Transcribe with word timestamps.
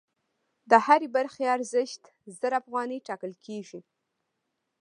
د 0.69 0.71
هرې 0.85 1.07
برخې 1.15 1.43
ارزښت 1.55 2.03
زر 2.39 2.51
افغانۍ 2.61 2.99
ټاکل 3.07 3.33
کېږي 3.45 3.79